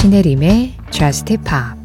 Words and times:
신혜림의 0.00 0.74
Just 0.92 1.36
Pop 1.38 1.76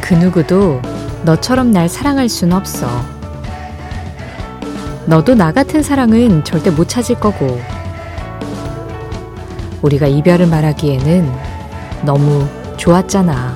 그 0.00 0.14
누구도 0.14 0.80
너처럼 1.24 1.72
날 1.72 1.88
사랑할 1.88 2.28
순 2.28 2.52
없어. 2.52 2.86
너도 5.06 5.34
나 5.34 5.50
같은 5.50 5.82
사랑은 5.82 6.44
절대 6.44 6.70
못 6.70 6.88
찾을 6.88 7.16
거고. 7.16 7.60
우리가 9.82 10.06
이별을 10.06 10.46
말하기에는 10.46 11.32
너무 12.04 12.46
좋았잖아. 12.76 13.51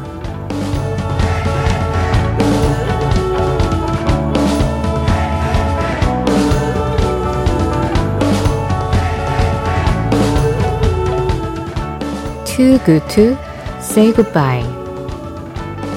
Too 12.56 12.78
good 12.86 13.06
to 13.08 13.36
say 13.80 14.14
goodbye. 14.14 14.64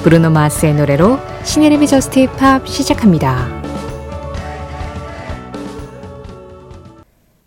브루노 0.04 0.28
마스의 0.30 0.74
노래로 0.74 1.18
신혜림의 1.42 1.88
Just 1.88 2.20
Pop 2.20 2.68
시작합니다. 2.68 3.48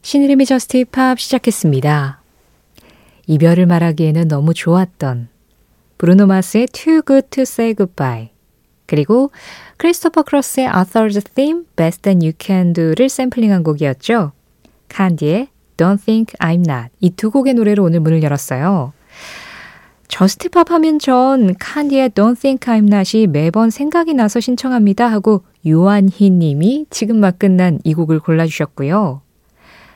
신혜림의 0.01 0.47
Just 0.47 0.77
Pop 0.77 1.19
시작했습니다. 1.19 2.21
이별을 3.27 3.67
말하기에는 3.67 4.27
너무 4.27 4.55
좋았던 4.55 5.29
브루노 5.99 6.25
마스의 6.25 6.67
Too 6.67 7.01
Good 7.05 7.27
to 7.29 7.41
Say 7.43 7.75
Goodbye 7.75 8.31
그리고 8.87 9.31
크리스토퍼 9.77 10.23
크로스의 10.23 10.67
Arthur's 10.69 11.23
Theme 11.35 11.65
Best 11.75 12.01
That 12.01 12.19
You 12.21 12.33
Can 12.39 12.73
Do를 12.73 13.09
샘플링한 13.09 13.63
곡이었죠. 13.63 14.31
칸디의 14.89 15.49
Don't 15.77 16.03
Think 16.03 16.33
I'm 16.39 16.67
Not 16.67 16.89
이 16.99 17.11
두 17.11 17.29
곡의 17.29 17.53
노래로 17.53 17.83
오늘 17.83 17.99
문을 17.99 18.23
열었어요. 18.23 18.93
Just 20.13 20.45
Pop 20.45 20.69
하면 20.69 20.99
전 20.99 21.55
칸디의 21.55 22.11
Don't 22.11 22.39
Think 22.39 22.71
I'm 22.71 22.85
Not이 22.85 23.25
매번 23.25 23.71
생각이 23.71 24.13
나서 24.13 24.39
신청합니다 24.39 25.07
하고 25.07 25.43
유한희 25.65 26.29
님이 26.29 26.85
지금 26.91 27.19
막 27.19 27.39
끝난 27.39 27.79
이 27.83 27.95
곡을 27.95 28.19
골라주셨고요. 28.19 29.23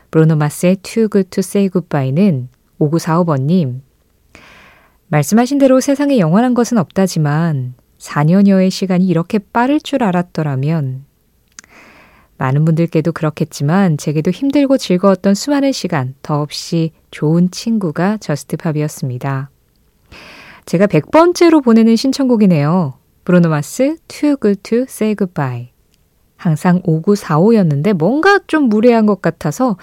브루노 0.10 0.36
마스의 0.38 0.78
Too 0.78 1.10
Good 1.12 1.30
To 1.30 1.42
Say 1.42 1.70
Goodbye는 1.70 2.50
5945번님. 2.80 3.82
말씀하신 5.10 5.60
대로 5.60 5.80
세상에 5.80 6.18
영원한 6.18 6.56
것은 6.56 6.80
없다지만 6.80 7.76
4년여의 8.00 8.72
시간이 8.72 9.06
이렇게 9.06 9.38
빠를 9.38 9.80
줄 9.80 10.04
알았더라면 10.04 11.06
많은 12.40 12.66
분들께도 12.66 13.12
그렇겠지만 13.12 13.98
제게도 13.98 14.32
힘들고 14.32 14.80
즐거웠던 14.80 15.36
수많은 15.36 15.72
시간 15.74 16.16
더없이 16.24 16.94
좋은 17.12 17.52
친구가 17.52 18.18
저스트팝이었습니다. 18.18 19.52
제가 20.68 20.86
100번째로 20.88 21.64
보내는 21.64 21.96
신청곡이네요. 21.96 22.94
브루노 23.24 23.48
마스 23.48 23.96
Too 24.10 24.36
Good 24.42 24.62
To 24.64 24.80
Say 24.82 25.16
Goodbye. 25.16 25.70
항상 26.36 26.82
5945였는데 26.82 27.94
뭔가 27.94 28.40
좀 28.48 28.64
무례한 28.64 29.06
것 29.06 29.22
같아서 29.22 29.78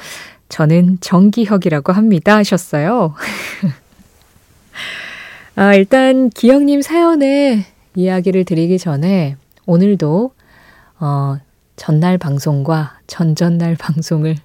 저는 0.50 0.98
정기혁이라고 1.00 1.94
합니다 1.94 2.36
하셨어요. 2.36 3.14
아, 5.56 5.74
일단 5.74 6.28
기영님 6.28 6.82
사연에 6.82 7.64
이야기를 7.94 8.44
드리기 8.44 8.78
전에 8.78 9.36
오늘도 9.64 10.32
어, 11.00 11.36
전날 11.76 12.18
방송과 12.18 12.98
전전날 13.06 13.76
방송을 13.76 14.36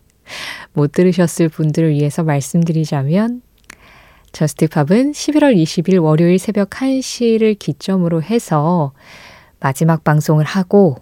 못 0.72 0.94
들으셨을 0.94 1.50
분들을 1.50 1.90
위해서 1.90 2.24
말씀드리자면 2.24 3.42
저스트팝은 4.32 5.12
11월 5.12 5.56
20일 5.56 6.02
월요일 6.02 6.40
새벽 6.40 6.70
1시를 6.72 7.58
기점으로 7.58 8.22
해서 8.22 8.94
마지막 9.60 10.04
방송을 10.04 10.46
하고 10.46 10.98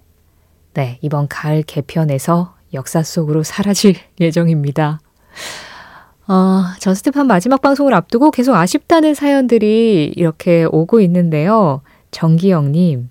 네, 0.73 0.99
이번 1.01 1.27
가을 1.27 1.63
개편에서 1.63 2.55
역사 2.73 3.03
속으로 3.03 3.43
사라질 3.43 3.95
예정입니다. 4.19 4.99
어, 6.27 6.63
Just 6.79 7.06
Pop 7.06 7.25
마지막 7.25 7.61
방송을 7.61 7.93
앞두고 7.93 8.31
계속 8.31 8.55
아쉽다는 8.55 9.13
사연들이 9.13 10.11
이렇게 10.15 10.65
오고 10.65 10.99
있는데요. 11.01 11.81
정기영님, 12.11 13.09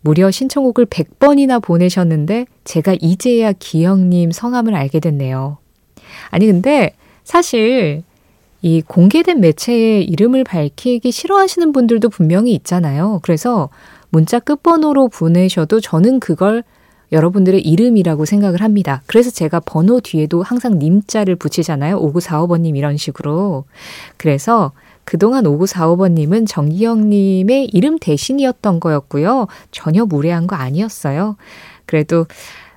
무려 0.00 0.30
신청곡을 0.30 0.86
100번이나 0.86 1.62
보내셨는데 1.62 2.46
제가 2.64 2.96
이제야 3.00 3.52
기영님 3.52 4.32
성함을 4.32 4.74
알게 4.74 5.00
됐네요. 5.00 5.58
아니, 6.30 6.46
근데 6.46 6.92
사실 7.24 8.02
이 8.62 8.82
공개된 8.82 9.40
매체의 9.40 10.04
이름을 10.04 10.44
밝히기 10.44 11.10
싫어하시는 11.12 11.72
분들도 11.72 12.08
분명히 12.08 12.52
있잖아요. 12.54 13.20
그래서 13.22 13.68
문자 14.10 14.38
끝번호로 14.38 15.08
보내셔도 15.08 15.80
저는 15.80 16.20
그걸 16.20 16.62
여러분들의 17.12 17.60
이름이라고 17.60 18.24
생각을 18.24 18.62
합니다. 18.62 19.02
그래서 19.06 19.30
제가 19.30 19.60
번호 19.60 20.00
뒤에도 20.00 20.42
항상 20.42 20.78
님자를 20.78 21.36
붙이잖아요. 21.36 22.00
5945번님 22.00 22.76
이런 22.76 22.96
식으로. 22.96 23.64
그래서 24.16 24.72
그동안 25.04 25.44
5945번님은 25.44 26.48
정기영님의 26.48 27.66
이름 27.66 27.98
대신이었던 27.98 28.80
거였고요. 28.80 29.46
전혀 29.70 30.04
무례한 30.04 30.48
거 30.48 30.56
아니었어요. 30.56 31.36
그래도 31.86 32.26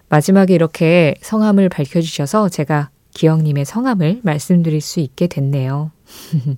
마지막에 0.09 0.53
이렇게 0.53 1.16
성함을 1.22 1.69
밝혀주셔서 1.69 2.50
제가 2.50 2.90
기영님의 3.19 3.66
성함을 3.66 4.22
말씀드릴 4.24 4.80
수 4.80 5.02
있게 5.02 5.28
됐네요. 5.28 5.91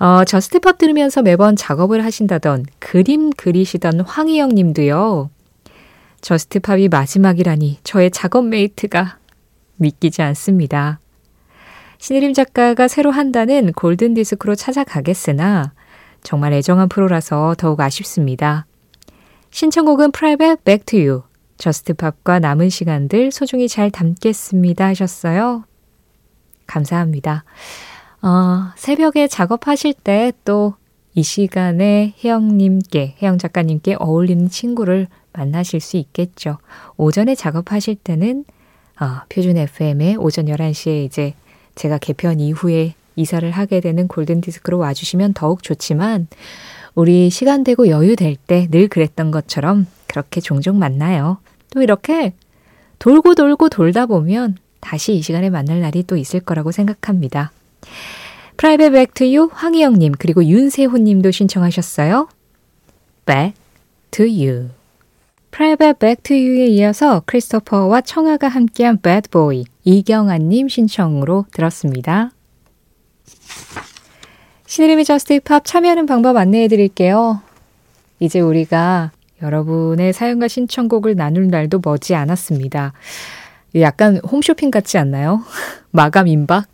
어, 0.00 0.24
Just 0.24 0.54
Pop 0.54 0.76
들으면서 0.76 1.22
매번 1.22 1.54
작업을 1.54 2.04
하신다던 2.04 2.66
그림 2.80 3.30
그리시던 3.30 4.00
황희영 4.00 4.48
님도요. 4.48 5.30
Just 6.20 6.54
Pop이 6.54 6.88
마지막이라니 6.88 7.78
저의 7.84 8.10
작업 8.10 8.44
mate가 8.46 9.18
믿기지 9.76 10.20
않습니다. 10.22 10.98
신혜림 11.98 12.32
작가가 12.32 12.88
새로 12.88 13.12
한다는 13.12 13.72
골든 13.72 14.14
디스크로 14.14 14.56
찾아가겠으나 14.56 15.74
정말 16.24 16.54
애정한 16.54 16.88
프로라서 16.88 17.54
더욱 17.56 17.80
아쉽습니다. 17.80 18.66
신청곡은 19.52 20.10
to 20.86 20.98
You. 20.98 21.29
Just 21.60 21.92
Pop과 21.92 22.40
남은 22.40 22.70
시간들 22.70 23.30
소중히 23.30 23.68
잘 23.68 23.90
담겠습니다 23.90 24.86
하셨어요. 24.86 25.64
감사합니다. 26.66 27.44
어, 28.22 28.72
새벽에 28.76 29.28
작업하실 29.28 29.94
때 29.94 30.32
또 30.44 30.74
이 31.14 31.22
시간에 31.24 32.14
혜영님께, 32.22 33.16
혜영 33.20 33.38
작가님께 33.38 33.96
어울리는 33.98 34.48
친구를 34.48 35.08
만나실 35.32 35.80
수 35.80 35.96
있겠죠. 35.96 36.58
오전에 36.96 37.34
작업하실 37.34 37.96
때는 37.96 38.44
어, 39.00 39.22
표준 39.28 39.56
FM의 39.56 40.16
오전 40.16 40.46
11시에 40.46 41.04
이제 41.04 41.34
제가 41.74 41.98
개편 41.98 42.38
이후에 42.38 42.94
이사를 43.16 43.50
하게 43.50 43.80
되는 43.80 44.06
골든디스크로 44.06 44.78
와주시면 44.78 45.34
더욱 45.34 45.62
좋지만 45.64 46.28
우리 46.94 47.28
시간 47.30 47.64
되고 47.64 47.88
여유 47.88 48.14
될 48.14 48.36
때 48.46 48.68
늘 48.70 48.86
그랬던 48.88 49.30
것처럼 49.32 49.86
그렇게 50.06 50.40
종종 50.40 50.78
만나요. 50.78 51.38
또 51.70 51.82
이렇게 51.82 52.34
돌고 52.98 53.34
돌고 53.34 53.68
돌다 53.68 54.06
보면 54.06 54.56
다시 54.80 55.14
이 55.14 55.22
시간에 55.22 55.50
만날 55.50 55.80
날이 55.80 56.02
또 56.02 56.16
있을 56.16 56.40
거라고 56.40 56.72
생각합니다. 56.72 57.52
Private 58.56 58.92
Back 58.92 59.18
to 59.18 59.31
You 59.31 59.50
황희영님 59.52 60.12
그리고 60.18 60.44
윤세호님도 60.44 61.30
신청하셨어요. 61.30 62.28
Back 63.24 63.54
to 64.10 64.26
you. 64.26 64.70
Private 65.50 65.98
Back 65.98 66.25
to 66.25 66.39
You에 66.39 66.66
이어서 66.66 67.22
크리스토퍼와 67.26 68.02
청하가 68.02 68.48
함께한 68.48 68.98
Boy 69.30 69.64
이경아님 69.84 70.68
신청으로 70.68 71.46
들었습니다. 71.52 72.32
신혜림의 74.66 75.04
Just 75.04 75.32
Pop 75.34 75.64
참여하는 75.64 76.06
방법 76.06 76.36
안내해 76.36 76.68
드릴게요. 76.68 77.40
이제 78.20 78.40
우리가 78.40 79.10
여러분의 79.42 80.12
사연과 80.12 80.48
신청곡을 80.48 81.16
나눌 81.16 81.48
날도 81.48 81.80
머지 81.84 82.14
않았습니다. 82.14 82.92
약간 83.76 84.18
홈쇼핑 84.18 84.70
같지 84.70 84.98
않나요? 84.98 85.42
마감 85.92 86.26
임박? 86.28 86.66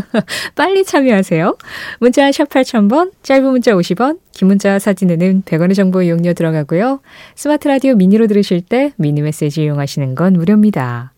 빨리 0.54 0.84
참여하세요. 0.84 1.56
문자 2.00 2.30
샵 2.32 2.48
8000번, 2.48 3.12
짧은 3.22 3.50
문자 3.50 3.72
50원, 3.72 4.18
긴 4.32 4.48
문자 4.48 4.78
사진에는 4.78 5.42
100원의 5.42 5.74
정보 5.74 6.02
이용료 6.02 6.32
들어가고요. 6.32 7.00
스마트 7.34 7.68
라디오 7.68 7.94
미니로 7.94 8.26
들으실 8.26 8.62
때 8.62 8.92
미니 8.96 9.20
메시지 9.20 9.62
이용하시는 9.62 10.14
건 10.14 10.34
무료입니다. 10.34 11.12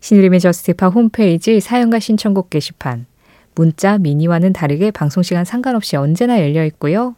신의림의 0.00 0.40
저스티파 0.40 0.88
홈페이지 0.88 1.60
사연과 1.60 1.98
신청곡 1.98 2.50
게시판, 2.50 3.06
문자 3.54 3.98
미니와는 3.98 4.52
다르게 4.52 4.90
방송시간 4.90 5.44
상관없이 5.44 5.96
언제나 5.96 6.40
열려 6.40 6.64
있고요. 6.66 7.16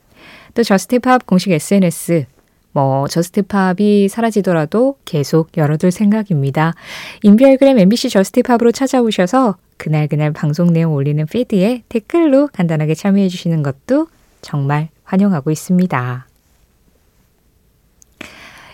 또 0.55 0.63
Just 0.63 0.99
Pop 0.99 1.27
공식 1.27 1.53
SNS, 1.53 2.27
뭐 2.73 3.09
Just 3.09 3.59
Pop이 3.59 4.09
사라지더라도 4.09 4.97
계속 5.05 5.57
열어둘 5.57 5.91
생각입니다. 5.91 6.75
인별그램 7.23 7.79
MBC 7.79 8.11
Just 8.11 8.33
Pop으로 8.33 8.73
찾아오셔서 8.73 9.57
그날그날 9.77 10.33
방송 10.33 10.73
내용 10.73 10.93
올리는 10.95 11.25
feed에 11.27 11.83
댓글로 11.89 12.49
간단하게 12.53 12.95
참여해 12.95 13.29
주시는 13.29 13.63
것도 13.63 14.09
정말 14.43 14.89
환영하고 15.05 15.51
있습니다. 15.51 16.27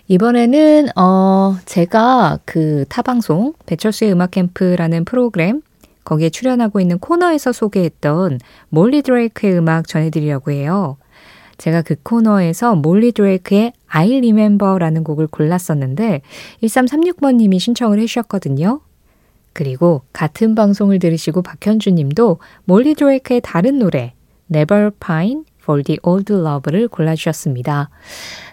이번에는 0.08 0.88
어 0.96 1.56
제가 1.64 2.38
그 2.44 2.84
타방송 2.88 3.54
배철수의 3.66 4.12
음악 4.12 4.32
캠프라는 4.32 5.04
프로그램 5.04 5.62
거기에 6.04 6.30
출연하고 6.30 6.80
있는 6.80 6.98
코너에서 6.98 7.52
소개했던 7.52 8.38
몰리 8.68 9.02
드레이크의 9.02 9.58
음악 9.58 9.88
전해드리려고 9.88 10.52
해요. 10.52 10.96
제가 11.58 11.82
그 11.82 11.96
코너에서 12.02 12.76
몰리 12.76 13.10
드레이크의 13.12 13.72
I 13.88 14.16
Remember라는 14.16 15.04
곡을 15.04 15.26
골랐었는데 15.28 16.22
1336번님이 16.62 17.58
신청을 17.58 17.98
해주셨거든요. 18.00 18.80
그리고 19.52 20.02
같은 20.12 20.54
방송을 20.54 20.98
들으시고 20.98 21.42
박현주 21.42 21.90
님도 21.92 22.38
몰리 22.64 22.94
드레이크의 22.94 23.40
다른 23.42 23.78
노래 23.78 24.12
Never 24.52 24.90
Pine 25.00 25.44
for 25.62 25.82
the 25.82 25.98
Old 26.02 26.32
Love를 26.32 26.88
골라주셨습니다. 26.88 27.90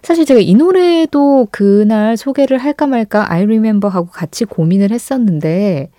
사실 0.01 0.25
제가 0.25 0.39
이 0.39 0.55
노래도 0.55 1.47
그날 1.51 2.17
소개를 2.17 2.57
할까 2.57 2.87
말까 2.87 3.31
I 3.31 3.43
Remember 3.43 3.93
하고 3.93 4.07
같이 4.07 4.45
고민을 4.45 4.91
했었는데 4.91 5.91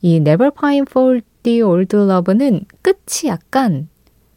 이 0.00 0.16
Never 0.16 0.50
Pine 0.52 0.84
for 0.88 1.20
the 1.42 1.60
Old 1.60 1.94
Love는 1.94 2.64
끝이 2.80 3.26
약간 3.28 3.88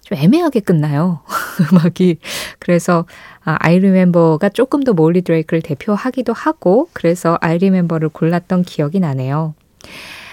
좀 0.08 0.18
애매하게 0.18 0.62
끝나요. 0.62 1.20
음악이. 1.74 2.18
그래서 2.60 3.06
아, 3.44 3.58
I 3.60 3.78
Remember가 3.80 4.48
조금 4.48 4.82
더 4.84 4.94
몰리 4.94 5.22
드레이크를 5.22 5.62
대표하기도 5.62 6.32
하고 6.32 6.88
그래서 6.94 7.38
I 7.42 7.56
Remember를 7.56 8.08
골랐던 8.10 8.62
기억이 8.62 9.02
나네요. 9.02 9.54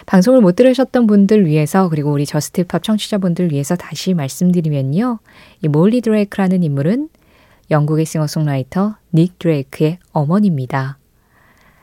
방송을 0.07 0.41
못 0.43 0.55
들으셨던 0.55 1.09
분들 1.09 1.47
위해서 1.47 1.89
그리고 1.89 2.13
우리 2.13 2.25
Just 2.25 2.59
Pop 2.59 2.85
청취자분들 2.85 3.51
위해서 3.51 3.75
다시 3.75 4.15
말씀드리면요. 4.15 5.19
이 5.63 5.69
몰리 5.69 6.03
드레이크라는 6.03 6.63
인물은 6.63 7.09
영국의 7.73 8.05
싱어송라이터 8.05 8.95
닉 9.13 9.41
드레이크의 9.41 9.99
어머니입니다. 10.13 10.99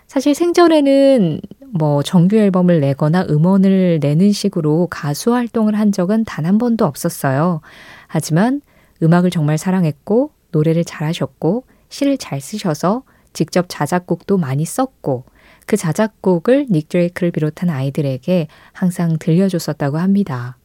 사실 0.07 0.33
생전에는 0.33 1.41
뭐 1.73 2.03
정규 2.03 2.35
앨범을 2.35 2.79
내거나 2.81 3.25
음원을 3.29 3.99
내는 4.01 4.31
식으로 4.31 4.87
가수 4.89 5.33
활동을 5.33 5.77
한 5.77 5.91
적은 5.91 6.25
단 6.25 6.45
한 6.45 6.57
번도 6.57 6.85
없었어요. 6.85 7.61
하지만 8.07 8.61
음악을 9.03 9.29
정말 9.29 9.57
사랑했고 9.57 10.31
노래를 10.51 10.83
잘하셨고 10.83 11.63
시를 11.89 12.17
잘 12.17 12.41
쓰셔서 12.41 13.03
직접 13.33 13.65
자작곡도 13.69 14.37
많이 14.37 14.65
썼고 14.65 15.25
그 15.65 15.77
자작곡을 15.77 16.67
닉 16.69 16.89
드레이크를 16.89 17.31
비롯한 17.31 17.69
아이들에게 17.69 18.47
항상 18.73 19.17
들려줬었다고 19.17 19.97
합니다. 19.97 20.57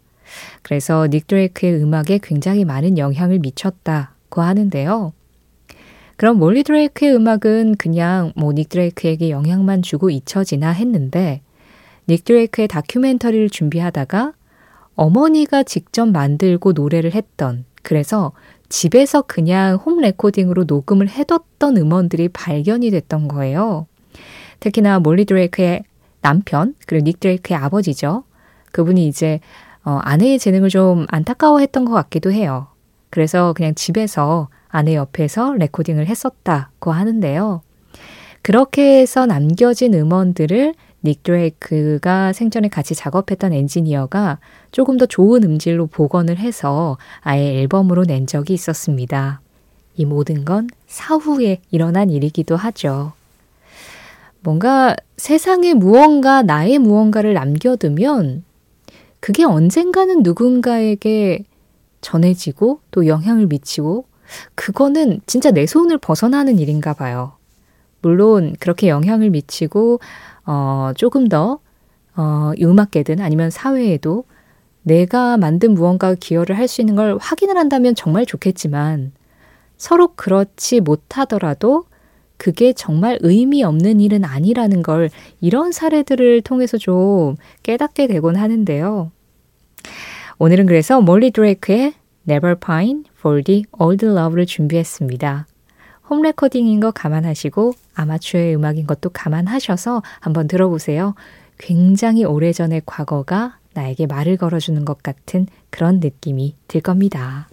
그래서 0.63 1.07
닉 1.09 1.27
드레이크의 1.29 1.81
음악에 1.83 2.19
굉장히 2.23 2.65
많은 2.65 2.99
영향을 2.99 3.39
미쳤다고 3.39 4.43
하는데요. 4.43 5.13
그럼 6.17 6.39
몰리 6.39 6.63
드레이크의 6.63 7.15
음악은 7.15 7.77
그냥 7.77 8.33
뭐 8.37 8.53
닉 8.53 8.69
드레이크에게 8.69 9.31
영향만 9.31 9.83
주고 9.83 10.11
잊혀지나 10.11 10.71
했는데 10.71 11.43
닉 12.09 12.25
드레이크의 12.25 12.69
다큐멘터리를 12.69 13.51
준비하다가 13.51 14.33
어머니가 14.95 15.63
직접 15.63 16.07
만들고 16.07 16.73
노래를 16.73 17.13
했던 17.13 17.65
그래서 17.83 18.33
집에서 18.69 19.23
그냥 19.23 19.77
home 19.77 20.01
recording으로 20.01 20.65
녹음을 20.65 21.09
해뒀던 21.09 21.77
음원들이 21.77 22.31
발견이 22.31 22.91
됐던 22.91 23.29
거예요. 23.29 23.87
특히나 24.61 24.99
몰리 24.99 25.25
드레이크의 25.25 25.85
남편, 26.21 26.75
그리고 26.87 27.05
닉 27.05 27.21
드레이크의 27.21 27.59
아버지죠. 27.59 28.25
그분이 28.73 29.07
이제 29.07 29.39
어, 29.85 30.01
아내의 30.03 30.39
재능을 30.41 30.69
좀 30.69 31.07
안타까워했던 31.11 31.85
것 31.85 31.93
같기도 31.93 32.33
해요. 32.33 32.67
그래서 33.11 33.53
그냥 33.53 33.75
집에서 33.75 34.49
아내 34.69 34.95
옆에서 34.95 35.55
레코딩을 35.55 36.07
했었다고 36.07 36.93
하는데요. 36.93 37.63
그렇게 38.43 39.01
해서 39.01 39.27
남겨진 39.27 39.95
음원들을 39.95 40.75
닉 41.03 41.23
드레이크가 41.23 42.33
생전에 42.33 42.69
같이 42.69 42.95
작업했던 42.95 43.53
엔지니어가 43.53 44.39
조금 44.73 44.97
더 44.97 45.07
좋은 45.07 45.43
음질로 45.45 45.87
복원을 45.87 46.39
해서 46.39 46.99
아예 47.21 47.61
앨범으로 47.61 48.05
낸 48.05 48.27
적이 48.27 48.55
있었습니다. 48.55 49.41
이 49.97 50.05
모든 50.05 50.45
건 50.45 50.69
사후에 50.87 51.61
일어난 51.71 52.11
일이기도 52.11 52.57
하죠. 52.57 53.13
뭔가 54.41 54.95
세상에 55.17 55.75
무언가, 55.75 56.43
나의 56.43 56.79
무언가를 56.79 57.35
남겨두면 57.35 58.45
그게 59.21 59.45
언젠가는 59.45 60.23
누군가에게 60.23 61.45
전해지고 62.01 62.81
또 62.91 63.07
영향을 63.07 63.47
미치고 63.47 64.05
그거는 64.55 65.21
진짜 65.27 65.51
내 65.51 65.67
손을 65.67 65.99
벗어나는 65.99 66.59
일인가 66.59 66.93
봐요. 66.95 67.33
물론 68.03 68.55
그렇게 68.61 68.89
영향을 68.89 69.31
미치고 69.31 70.01
어, 70.47 70.93
조금 70.97 71.29
더 71.29 71.61
어, 72.17 72.53
음악계든 72.61 73.21
아니면 73.21 73.51
사회에도 73.51 74.25
내가 74.83 75.37
만든 75.37 75.75
무언가 75.75 76.15
기여를 76.15 76.57
할 76.57 76.69
수 76.69 76.81
있는 76.81 76.95
걸 76.95 77.19
확인을 77.21 77.57
한다면 77.59 77.95
정말 77.95 78.25
좋겠지만 78.27 79.13
서로 79.77 80.15
그렇지 80.15 80.81
못하더라도 80.81 81.85
그게 82.39 82.73
정말 82.73 83.19
의미 83.23 83.63
없는 83.65 84.01
일은 84.01 84.25
아니라는 84.25 84.83
걸 84.83 85.11
이런 85.41 85.73
사례들을 85.73 86.43
통해서 86.43 86.79
좀 86.79 87.37
깨닫게 87.63 88.07
되곤 88.07 88.37
하는데요. 88.37 89.11
오늘은 90.39 90.67
그래서 90.67 91.01
몰리 91.01 91.31
드레이크의 91.31 91.95
Never 92.29 92.57
Pine 92.57 93.05
for 93.19 93.43
the 93.43 93.65
Old 93.79 94.05
Love를 94.05 94.47
준비했습니다. 94.47 95.47
홈 96.09 96.23
레코딩인 96.23 96.81
거 96.81 96.91
감안하시고 96.91 97.75
아마추어의 97.95 98.55
음악인 98.57 98.87
것도 98.87 99.11
감안하셔서 99.11 100.03
한번 100.21 100.49
들어보세요. 100.49 101.15
굉장히 101.59 102.25
오래전의 102.25 102.83
과거가 102.87 103.59
나에게 103.75 104.07
말을 104.07 104.37
걸어주는 104.37 104.85
것 104.85 105.03
같은 105.03 105.47
그런 105.71 106.01
느낌이 106.01 106.57
들 106.69 106.81
겁니다. 106.81 107.49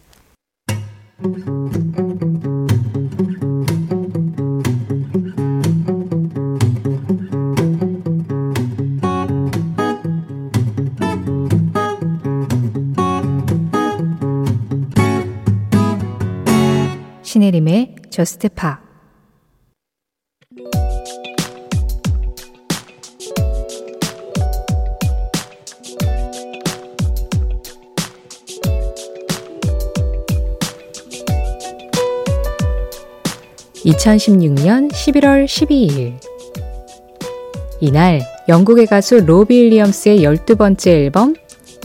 저스트 18.24 18.48
파. 18.56 18.80
(2016년 33.84 34.89
11월 34.89 35.44
12일) 35.46 36.13
이날 37.82 38.22
영국의 38.48 38.86
가수 38.86 39.20
로비 39.20 39.63
윌리엄스의 39.63 40.20
12번째 40.22 40.88
앨범 40.88 41.36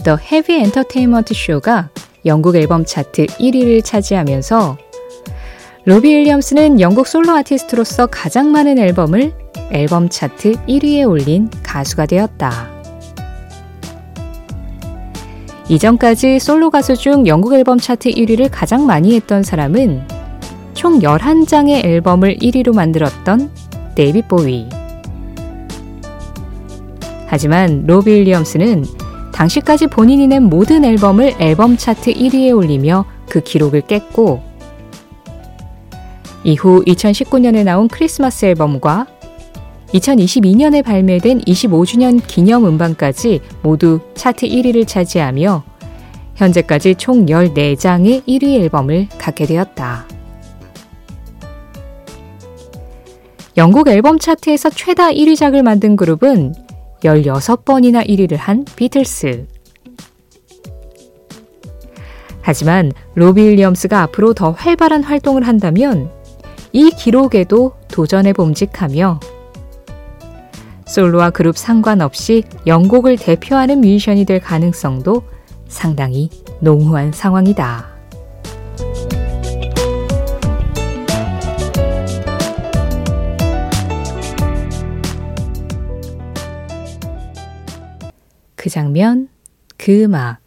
The 0.05 0.17
Heavy 0.17 0.61
Entertainment 0.61 1.33
Show가 1.35 1.89
영국 2.25 2.55
앨범 2.55 2.85
차트 2.85 3.25
1위를 3.25 3.83
차지하면서 3.83 4.88
로비 5.89 6.07
윌리엄스는 6.13 6.79
영국 6.81 7.07
솔로 7.07 7.31
아티스트로서 7.31 8.05
가장 8.05 8.51
많은 8.51 8.77
앨범을 8.77 9.33
앨범 9.71 10.07
차트 10.07 10.51
1위에 10.67 11.09
올린 11.09 11.49
가수가 11.63 12.05
되었다. 12.05 12.69
이전까지 15.67 16.37
솔로 16.37 16.69
가수 16.69 16.95
중 16.95 17.25
영국 17.25 17.55
앨범 17.55 17.79
차트 17.79 18.11
1위를 18.11 18.49
가장 18.51 18.85
많이 18.85 19.15
했던 19.15 19.41
사람은 19.41 20.03
총 20.75 20.99
11장의 20.99 21.83
앨범을 21.83 22.37
1위로 22.37 22.75
만들었던 22.75 23.49
데이빗 23.95 24.21
보위. 24.21 24.69
하지만 27.25 27.85
로비 27.87 28.11
윌리엄스는 28.11 28.85
당시까지 29.33 29.87
본인이 29.87 30.27
낸 30.27 30.43
모든 30.43 30.85
앨범을 30.85 31.37
앨범 31.39 31.77
차트 31.77 32.13
1위에 32.13 32.55
올리며 32.55 33.05
그 33.27 33.41
기록을 33.41 33.81
깼고 33.81 34.48
이후 36.49 36.83
2019년에 36.85 37.63
나온 37.63 37.87
크리스마스 37.87 38.45
앨범과 38.45 39.05
2022년에 39.93 40.83
발매된 40.83 41.41
25주년 41.41 42.19
기념 42.25 42.65
음반까지 42.65 43.41
모두 43.61 43.99
차트 44.15 44.47
1위를 44.47 44.87
차지하며 44.87 45.63
현재까지 46.35 46.95
총 46.95 47.25
14장의 47.27 48.23
1위 48.27 48.59
앨범을 48.61 49.07
갖게 49.17 49.45
되었다. 49.45 50.07
영국 53.57 53.89
앨범 53.89 54.17
차트에서 54.19 54.69
최다 54.69 55.11
1위작을 55.11 55.61
만든 55.61 55.95
그룹은 55.95 56.53
16번이나 57.01 58.07
1위를 58.07 58.37
한 58.37 58.65
비틀스. 58.75 59.47
하지만 62.41 62.91
로비 63.15 63.41
윌리엄스가 63.41 64.01
앞으로 64.03 64.33
더 64.33 64.51
활발한 64.51 65.03
활동을 65.03 65.45
한다면 65.45 66.09
이 66.71 66.91
기록에도 66.91 67.73
도전해 67.87 68.33
봄직하며 68.33 69.19
솔로와 70.85 71.29
그룹 71.29 71.57
상관없이 71.57 72.43
영국을 72.65 73.17
대표하는 73.17 73.81
뮤지션이 73.81 74.25
될 74.25 74.39
가능성도 74.39 75.23
상당히 75.67 76.29
농후한 76.59 77.11
상황이다. 77.11 77.87
그 88.55 88.69
장면, 88.69 89.29
그 89.77 90.03
음악. 90.03 90.39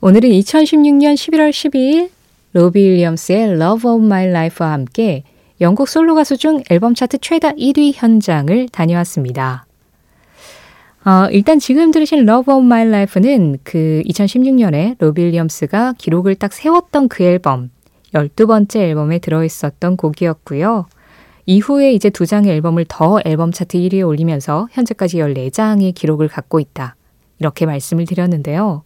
오늘은 0.00 0.28
2016년 0.28 1.14
11월 1.14 1.50
12일 1.50 2.10
로비 2.54 2.80
윌리엄스의 2.80 3.54
Love 3.54 3.90
of 3.90 4.04
My 4.04 4.28
Life와 4.28 4.72
함께 4.72 5.24
영국 5.60 5.88
솔로 5.88 6.14
가수 6.14 6.36
중 6.36 6.62
앨범 6.70 6.94
차트 6.94 7.18
최다 7.18 7.52
1위 7.52 7.92
현장을 7.96 8.68
다녀왔습니다. 8.68 9.66
어, 11.04 11.28
일단 11.32 11.58
지금 11.58 11.90
들으신 11.90 12.20
Love 12.20 12.54
of 12.54 12.64
My 12.64 12.86
Life는 12.86 13.58
그 13.64 14.02
2016년에 14.06 14.94
로비 15.00 15.24
윌리엄스가 15.24 15.94
기록을 15.98 16.36
딱 16.36 16.52
세웠던 16.52 17.08
그 17.08 17.24
앨범, 17.24 17.70
12번째 18.14 18.76
앨범에 18.76 19.18
들어있었던 19.18 19.96
곡이었고요. 19.96 20.86
이후에 21.46 21.92
이제 21.92 22.08
두 22.08 22.24
장의 22.24 22.52
앨범을 22.52 22.86
더 22.88 23.18
앨범 23.24 23.50
차트 23.50 23.76
1위에 23.76 24.06
올리면서 24.06 24.68
현재까지 24.70 25.18
14장의 25.18 25.92
기록을 25.92 26.28
갖고 26.28 26.60
있다. 26.60 26.94
이렇게 27.40 27.66
말씀을 27.66 28.06
드렸는데요. 28.06 28.84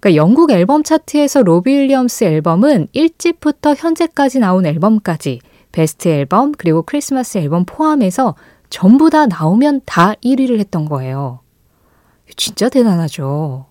그러니까 0.00 0.16
영국 0.16 0.50
앨범 0.50 0.82
차트에서 0.82 1.42
로비 1.42 1.70
윌리엄스 1.70 2.24
앨범은 2.24 2.88
1집부터 2.94 3.74
현재까지 3.76 4.38
나온 4.38 4.64
앨범까지 4.64 5.40
베스트 5.72 6.08
앨범 6.08 6.52
그리고 6.52 6.82
크리스마스 6.82 7.38
앨범 7.38 7.64
포함해서 7.66 8.34
전부 8.70 9.10
다 9.10 9.26
나오면 9.26 9.82
다 9.84 10.14
1위를 10.24 10.58
했던 10.58 10.86
거예요. 10.86 11.40
진짜 12.36 12.68
대단하죠. 12.68 13.66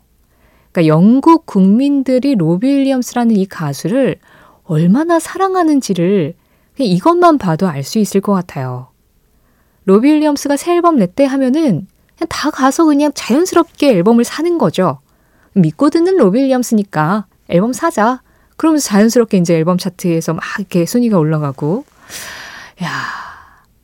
그러니까 0.72 0.88
영국 0.94 1.46
국민들이 1.48 2.36
로비 2.36 2.68
윌리엄스라는 2.68 3.36
이 3.36 3.46
가수를 3.48 4.18
얼마나 4.64 5.20
사랑하는지를 5.20 6.36
이것만 6.78 7.40
봐도 7.40 7.68
알 7.68 7.84
수 7.84 7.98
있을 7.98 8.22
것 8.22 8.34
같아요. 8.34 8.90
로비 9.86 10.08
윌리엄스가 10.08 10.58
새 10.58 10.76
앨범 10.76 10.98
냈대 10.98 11.26
하면은 11.26 11.88
그냥 12.16 12.28
다 12.30 12.52
가서 12.52 12.86
그냥 12.86 13.12
자연스럽게 13.16 13.90
앨범을 13.90 14.24
사는 14.24 14.58
거죠. 14.60 15.00
믿고 15.60 15.90
듣는 15.90 16.18
로비 16.18 16.40
윌리엄스니까 16.40 17.26
앨범 17.48 17.74
사자. 17.74 18.22
그러면서 18.58 18.88
자연스럽게 18.90 19.38
이제 19.38 19.56
앨범 19.56 19.78
차트에서 19.78 20.34
막 20.34 20.44
이렇게 20.58 20.86
순위가 20.86 21.18
올라가고. 21.18 21.86
야, 22.84 22.90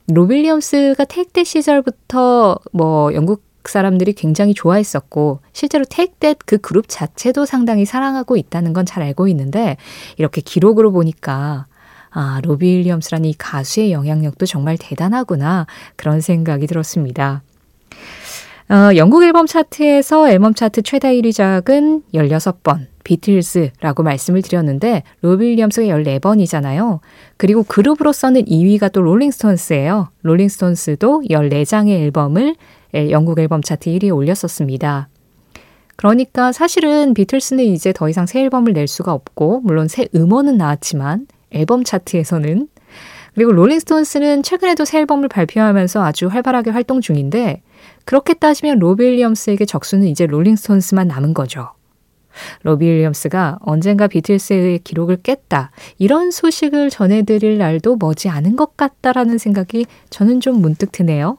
로빌리엄스가 0.08 1.05
택대 1.05 1.44
시절부터 1.44 2.60
뭐 2.72 3.13
영국 3.13 3.44
사람들이 3.65 4.13
굉장히 4.13 4.53
좋아했었고 4.53 5.39
실제로 5.51 5.86
택대 5.89 6.36
그 6.46 6.60
그룹 6.60 6.86
자체도 6.88 7.46
상당히 7.46 7.86
사랑하고 7.86 8.38
있다는 8.38 8.74
건 8.74 8.86
잘 8.86 9.01
알고 9.01 9.27
있는데 9.29 9.77
이렇게 10.17 10.41
기록으로 10.41 10.91
보니까 10.91 11.65
아, 12.12 12.39
로비 12.44 12.65
윌리엄스라는 12.67 13.27
이 13.27 13.34
가수의 13.38 13.91
영향력도 13.91 14.46
정말 14.46 14.77
대단하구나 14.77 15.65
그런 15.96 16.22
생각이 16.22 16.67
들었습니다. 16.67 17.41
어, 18.67 18.95
영국 18.95 19.24
앨범 19.24 19.45
차트에서 19.45 20.27
앨범 20.27 20.55
차트 20.55 20.81
최다 20.81 21.10
1위작은 21.10 22.01
16번, 22.15 22.88
비틀즈라고 23.03 24.01
말씀을 24.01 24.41
드렸는데 24.41 25.03
로비 25.22 25.45
윌리엄스가 25.45 25.86
14번이잖아요. 25.86 27.00
그리고 27.38 27.62
그룹으로서는 27.62 28.45
2위가 28.45 28.91
또 28.91 29.01
롤링스톤스예요. 29.01 30.10
롤링스톤스도 30.24 31.25
14장의 31.29 31.89
앨범을 31.89 32.55
영국 33.12 33.38
앨범 33.38 33.62
차트 33.62 33.91
1위에 33.91 34.15
올렸었습니다. 34.15 35.10
그러니까 35.95 36.51
사실은 36.51 37.13
비틀스는 37.13 37.63
이제 37.65 37.93
더 37.93 38.10
이상 38.10 38.25
새 38.25 38.41
앨범을 38.41 38.74
낼 38.74 38.88
수가 38.88 39.13
없고 39.13 39.62
물론 39.63 39.88
새 39.88 40.07
음원은 40.15 40.57
나왔지만 40.57 41.27
앨범 41.51 41.84
차트에서는 41.84 42.67
그리고 43.36 43.51
롤링스톤스는 43.51 44.41
최근에도 44.41 44.86
새 44.86 45.00
앨범을 45.01 45.27
발표하면서 45.27 46.03
아주 46.03 46.27
활발하게 46.27 46.72
활동 46.72 47.00
중인데 47.00 47.62
그렇게 48.03 48.33
따지면 48.33 48.79
로비 48.79 49.03
윌리엄스에게 49.03 49.65
적수는 49.65 50.07
이제 50.07 50.25
롤링스톤스만 50.25 51.07
남은 51.07 51.33
거죠. 51.33 51.69
로비 52.63 52.85
윌리엄스가 52.85 53.59
언젠가 53.61 54.07
비틀스의 54.07 54.79
기록을 54.79 55.17
깼다. 55.21 55.71
이런 55.97 56.31
소식을 56.31 56.89
전해드릴 56.89 57.57
날도 57.57 57.97
머지 57.97 58.29
않은 58.29 58.55
것 58.55 58.77
같다라는 58.77 59.37
생각이 59.37 59.85
저는 60.09 60.41
좀 60.41 60.61
문득 60.61 60.91
드네요. 60.91 61.37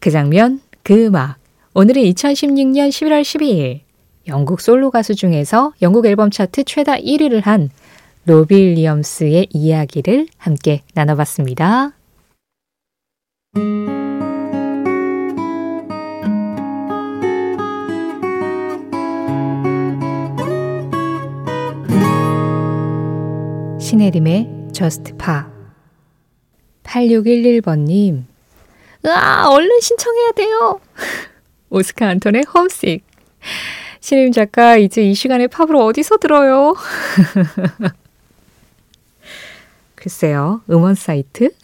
그 0.00 0.10
장면, 0.10 0.60
그 0.82 1.06
음악. 1.06 1.36
오늘은 1.74 2.02
2016년 2.02 2.88
11월 2.88 3.22
12일 3.22 3.80
영국 4.26 4.60
솔로 4.60 4.90
가수 4.90 5.14
중에서 5.14 5.72
영국 5.82 6.06
앨범 6.06 6.30
차트 6.30 6.64
최다 6.64 6.96
1위를 6.96 7.42
한 7.44 7.70
로비 8.26 8.54
윌리엄스의 8.54 9.48
이야기를 9.50 10.28
함께 10.38 10.82
나눠봤습니다. 10.94 11.92
신혜림의 23.84 24.48
Just 24.72 25.12
Pa 25.18 25.42
8611번님 26.84 28.24
으아 29.04 29.50
얼른 29.50 29.78
신청해야 29.78 30.32
돼요 30.32 30.80
오스카 31.68 32.08
안톤의 32.08 32.44
홈식 32.54 33.04
신혜림 34.00 34.32
작가 34.32 34.78
이제 34.78 35.02
이 35.02 35.12
시간에 35.12 35.48
팝을 35.48 35.76
어디서 35.76 36.16
들어요? 36.16 36.74
글쎄요 39.96 40.62
음원 40.70 40.94
사이트? 40.94 41.50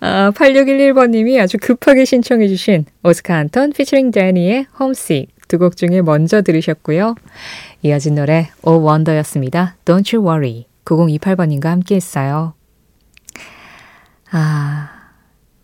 아, 0.00 0.30
8611번님이 0.30 1.38
아주 1.38 1.58
급하게 1.60 2.06
신청해 2.06 2.48
주신 2.48 2.86
오스카 3.02 3.36
안톤 3.36 3.74
피처링 3.74 4.10
데니의 4.10 4.68
홈식 4.80 5.28
두 5.52 5.58
곡 5.58 5.76
중에 5.76 6.00
먼저 6.00 6.40
들으셨고요. 6.40 7.14
이어진 7.82 8.14
노래 8.14 8.50
오 8.62 8.80
원더였습니다. 8.80 9.76
Don't 9.84 10.16
you 10.16 10.26
worry. 10.26 10.66
9028번님과 10.86 11.66
함께 11.66 11.94
했어요. 11.94 12.54
아, 14.30 14.88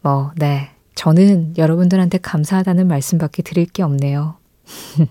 뭐, 0.02 0.30
네. 0.37 0.68
저는 0.95 1.54
여러분들한테 1.57 2.18
감사하다는 2.18 2.87
말씀밖에 2.88 3.42
드릴 3.42 3.66
게 3.66 3.83
없네요. 3.83 4.37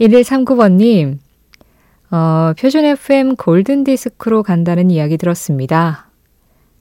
1139번님, 0.00 1.18
어, 2.10 2.52
표준 2.58 2.84
FM 2.84 3.36
골든 3.36 3.84
디스크로 3.84 4.42
간다는 4.42 4.90
이야기 4.90 5.16
들었습니다. 5.16 6.10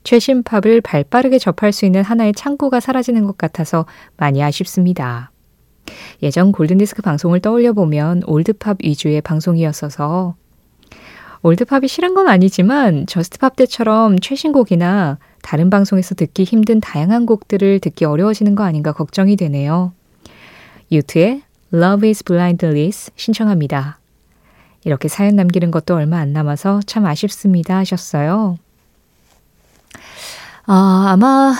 최신 0.03 0.43
팝을 0.43 0.81
발 0.81 1.03
빠르게 1.03 1.39
접할 1.39 1.71
수 1.71 1.85
있는 1.85 2.03
하나의 2.03 2.33
창구가 2.33 2.79
사라지는 2.79 3.23
것 3.23 3.37
같아서 3.37 3.85
많이 4.17 4.43
아쉽습니다. 4.43 5.31
예전 6.21 6.51
골든디스크 6.51 7.01
방송을 7.01 7.39
떠올려 7.39 7.73
보면 7.73 8.23
올드팝 8.25 8.77
위주의 8.83 9.19
방송이었어서 9.21 10.35
올드팝이 11.41 11.87
싫은 11.87 12.13
건 12.13 12.29
아니지만 12.29 13.05
저스트팝 13.05 13.57
때처럼 13.57 14.17
최신곡이나 14.19 15.17
다른 15.41 15.69
방송에서 15.69 16.15
듣기 16.15 16.45
힘든 16.45 16.79
다양한 16.79 17.25
곡들을 17.25 17.79
듣기 17.79 18.05
어려워지는 18.05 18.55
거 18.55 18.63
아닌가 18.63 18.93
걱정이 18.93 19.35
되네요. 19.35 19.91
U2의 20.91 21.41
Love 21.73 22.07
is 22.07 22.23
Blindness 22.23 23.11
신청합니다. 23.15 23.99
이렇게 24.85 25.09
사연 25.09 25.35
남기는 25.35 25.69
것도 25.71 25.95
얼마 25.95 26.19
안 26.19 26.31
남아서 26.31 26.79
참 26.85 27.05
아쉽습니다 27.05 27.77
하셨어요. 27.77 28.57
아, 30.65 31.07
아마, 31.09 31.53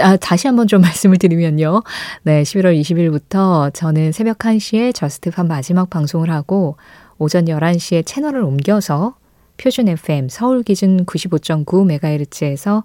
아, 0.00 0.16
다시 0.16 0.46
한번 0.46 0.68
좀 0.68 0.80
말씀을 0.82 1.18
드리면요. 1.18 1.82
네, 2.22 2.42
11월 2.42 2.80
20일부터 2.80 3.74
저는 3.74 4.12
새벽 4.12 4.38
1시에 4.38 4.94
저스트팝 4.94 5.46
마지막 5.46 5.90
방송을 5.90 6.30
하고 6.30 6.76
오전 7.18 7.46
11시에 7.46 8.06
채널을 8.06 8.42
옮겨서 8.42 9.16
표준 9.56 9.88
FM 9.88 10.28
서울 10.28 10.62
기준 10.62 11.04
95.9MHz에서 11.04 12.84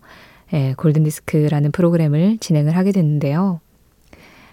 예, 0.53 0.73
골든디스크라는 0.77 1.71
프로그램을 1.71 2.39
진행을 2.39 2.75
하게 2.75 2.91
됐는데요. 2.91 3.59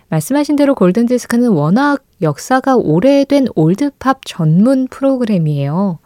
말씀하신 0.09 0.57
대로 0.57 0.75
골든디스크는 0.75 1.49
워낙 1.49 2.05
역사가 2.21 2.77
오래된 2.77 3.49
올드팝 3.55 4.21
전문 4.25 4.87
프로그램이에요. 4.89 5.99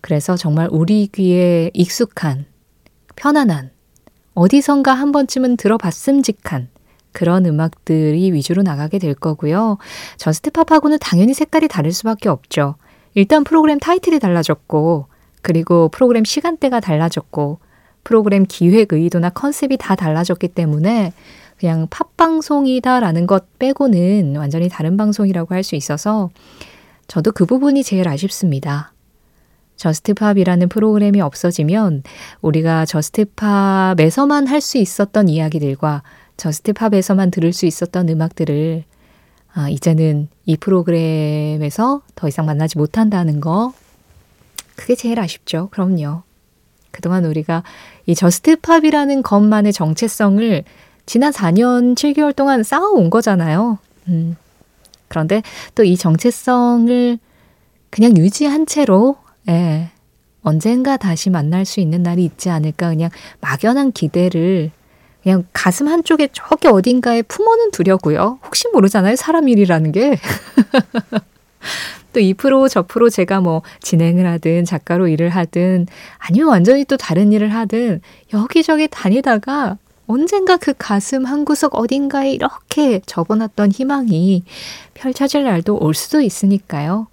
그래서 0.00 0.36
정말 0.36 0.68
우리 0.70 1.06
귀에 1.06 1.70
익숙한 1.72 2.44
편안한, 3.16 3.70
어디선가 4.34 4.92
한 4.92 5.12
번쯤은 5.12 5.56
들어봤음직한 5.56 6.68
그런 7.12 7.44
음악들이 7.46 8.32
위주로 8.32 8.62
나가게 8.62 8.98
될 8.98 9.14
거고요. 9.14 9.78
저스트팝하고는 10.16 10.98
당연히 11.00 11.34
색깔이 11.34 11.68
다를 11.68 11.92
수밖에 11.92 12.28
없죠. 12.28 12.76
일단 13.14 13.44
프로그램 13.44 13.78
타이틀이 13.78 14.18
달라졌고, 14.18 15.06
그리고 15.42 15.88
프로그램 15.90 16.24
시간대가 16.24 16.80
달라졌고, 16.80 17.58
프로그램 18.04 18.46
기획 18.48 18.92
의도나 18.92 19.30
컨셉이 19.30 19.76
다 19.76 19.94
달라졌기 19.94 20.48
때문에 20.48 21.12
그냥 21.58 21.86
팝 21.90 22.16
방송이다라는 22.16 23.26
것 23.26 23.58
빼고는 23.58 24.36
완전히 24.36 24.68
다른 24.68 24.96
방송이라고 24.96 25.54
할 25.54 25.62
수 25.62 25.76
있어서 25.76 26.30
저도 27.06 27.30
그 27.30 27.44
부분이 27.44 27.84
제일 27.84 28.08
아쉽습니다. 28.08 28.92
저스트팝이라는 29.82 30.68
프로그램이 30.68 31.20
없어지면 31.20 32.04
우리가 32.40 32.86
저스트팝에서만 32.86 34.46
할 34.46 34.60
수 34.60 34.78
있었던 34.78 35.28
이야기들과 35.28 36.04
저스트팝에서만 36.36 37.32
들을 37.32 37.52
수 37.52 37.66
있었던 37.66 38.08
음악들을 38.08 38.84
아, 39.54 39.68
이제는 39.68 40.28
이 40.46 40.56
프로그램에서 40.56 42.02
더 42.14 42.28
이상 42.28 42.46
만나지 42.46 42.78
못한다는 42.78 43.40
거 43.40 43.72
그게 44.76 44.94
제일 44.94 45.18
아쉽죠. 45.18 45.68
그럼요. 45.72 46.22
그동안 46.92 47.24
우리가 47.24 47.64
이 48.06 48.14
저스트팝이라는 48.14 49.22
것만의 49.22 49.72
정체성을 49.72 50.62
지난 51.06 51.32
4년 51.32 51.96
7개월 51.96 52.36
동안 52.36 52.62
쌓아온 52.62 53.10
거잖아요. 53.10 53.78
음. 54.06 54.36
그런데 55.08 55.42
또 55.74 55.82
이 55.82 55.96
정체성을 55.96 57.18
그냥 57.90 58.16
유지한 58.16 58.64
채로, 58.64 59.16
예, 59.48 59.90
언젠가 60.42 60.96
다시 60.96 61.30
만날 61.30 61.64
수 61.64 61.80
있는 61.80 62.02
날이 62.02 62.24
있지 62.24 62.50
않을까 62.50 62.88
그냥 62.90 63.10
막연한 63.40 63.92
기대를 63.92 64.70
그냥 65.22 65.44
가슴 65.52 65.88
한쪽에 65.88 66.28
저기 66.32 66.66
어딘가에 66.68 67.22
품어는 67.22 67.70
두려고요. 67.70 68.40
혹시 68.44 68.68
모르잖아요. 68.72 69.16
사람 69.16 69.48
일이라는 69.48 69.92
게. 69.92 70.18
또 72.12 72.30
이 72.30 72.36
프로, 72.36 72.68
저 72.68 72.82
프로 72.82 73.08
제가 73.08 73.40
뭐 73.40 73.62
진행을 73.80 74.26
하든 74.26 74.64
작가로 74.64 75.08
일을 75.08 75.30
하든 75.30 75.86
아니면 76.18 76.48
완전히 76.48 76.84
또 76.84 76.96
다른 76.96 77.32
일을 77.32 77.54
하든 77.54 78.00
여기저기 78.34 78.88
다니다가 78.88 79.78
언젠가 80.06 80.56
그 80.56 80.74
가슴 80.76 81.24
한 81.24 81.44
구석 81.44 81.74
어딘가에 81.74 82.32
이렇게 82.32 83.00
접어놨던 83.06 83.72
희망이 83.72 84.42
펼쳐질 84.92 85.44
날도 85.44 85.78
올 85.78 85.94
수도 85.94 86.20
있으니까요. 86.20 87.06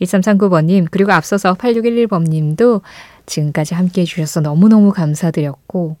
1339번님, 0.00 0.88
그리고 0.90 1.12
앞서서 1.12 1.54
8611번님도 1.54 2.82
지금까지 3.26 3.74
함께 3.74 4.02
해주셔서 4.02 4.40
너무너무 4.40 4.92
감사드렸고, 4.92 5.96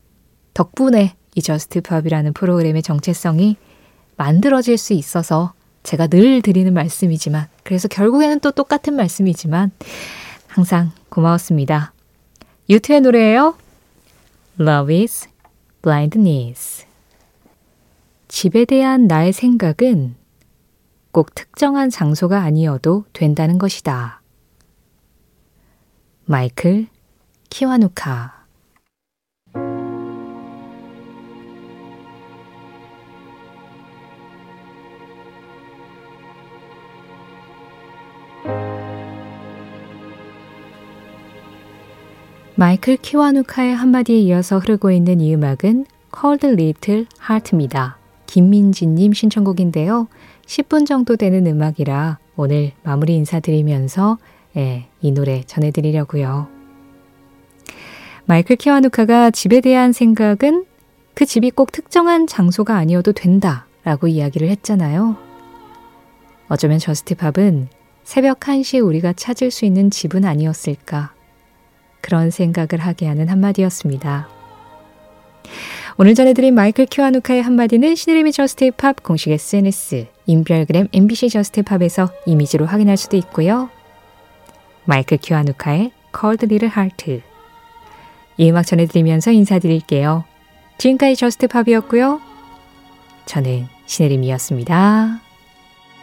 덕분에 0.54 1.14
이 1.34 1.42
저스트 1.42 1.80
팝이라는 1.80 2.32
프로그램의 2.32 2.82
정체성이 2.82 3.56
만들어질 4.16 4.78
수 4.78 4.92
있어서 4.92 5.52
제가 5.82 6.06
늘 6.06 6.42
드리는 6.42 6.72
말씀이지만, 6.72 7.48
그래서 7.62 7.88
결국에는 7.88 8.40
또 8.40 8.50
똑같은 8.50 8.94
말씀이지만, 8.94 9.70
항상 10.46 10.92
고마웠습니다. 11.08 11.92
유튜의 12.70 13.00
노래예요. 13.00 13.56
Love 14.60 15.02
is 15.02 15.28
blindness. 15.82 16.86
집에 18.28 18.64
대한 18.64 19.06
나의 19.06 19.32
생각은 19.32 20.14
꼭 21.14 21.32
특정한 21.32 21.90
장소가 21.90 22.40
아니어도 22.40 23.04
된다는 23.12 23.56
것이다. 23.56 24.20
마이클 26.24 26.88
키와누카 27.50 28.46
마이클 42.56 42.96
키와누카의 42.96 43.76
한마디에 43.76 44.18
이어서 44.18 44.58
흐르고 44.58 44.90
있는 44.90 45.20
이 45.20 45.32
음악은 45.32 45.86
Cold 46.12 46.46
Little 46.48 47.06
Heart입니다. 47.22 48.03
김민지님 48.34 49.12
신청곡인데요. 49.12 50.08
10분 50.46 50.86
정도 50.86 51.14
되는 51.14 51.46
음악이라 51.46 52.18
오늘 52.34 52.72
마무리 52.82 53.14
인사드리면서 53.14 54.18
예, 54.56 54.88
이 55.00 55.12
노래 55.12 55.44
전해드리려고요. 55.44 56.48
마이클 58.24 58.56
키와누카가 58.56 59.30
집에 59.30 59.60
대한 59.60 59.92
생각은 59.92 60.64
그 61.14 61.26
집이 61.26 61.52
꼭 61.52 61.70
특정한 61.70 62.26
장소가 62.26 62.74
아니어도 62.74 63.12
된다 63.12 63.66
라고 63.84 64.08
이야기를 64.08 64.48
했잖아요. 64.48 65.16
어쩌면 66.48 66.80
저스트팝은 66.80 67.68
새벽 68.02 68.40
1시에 68.40 68.84
우리가 68.84 69.12
찾을 69.12 69.52
수 69.52 69.64
있는 69.64 69.90
집은 69.90 70.24
아니었을까 70.24 71.14
그런 72.00 72.30
생각을 72.30 72.84
하게 72.84 73.06
하는 73.06 73.28
한마디였습니다. 73.28 74.43
오늘 75.96 76.14
전해드린 76.14 76.54
마이클 76.54 76.86
키와누카의 76.86 77.42
한마디는 77.42 77.94
신혜림의 77.94 78.32
저스트 78.32 78.70
팝 78.72 79.02
공식 79.02 79.30
SNS, 79.30 80.06
인별그램 80.26 80.88
MBC 80.92 81.28
저스트 81.28 81.62
팝에서 81.62 82.10
이미지로 82.26 82.66
확인할 82.66 82.96
수도 82.96 83.16
있고요. 83.16 83.70
마이클 84.84 85.18
키와누카의 85.18 85.92
Cold 86.18 86.46
Little 86.46 86.72
Heart 86.76 87.22
이 88.36 88.50
음악 88.50 88.66
전해드리면서 88.66 89.30
인사드릴게요. 89.30 90.24
지금까지 90.78 91.16
저스트 91.16 91.46
팝이었고요. 91.48 92.20
저는 93.26 93.68
시네림이었습니다. 93.86 95.23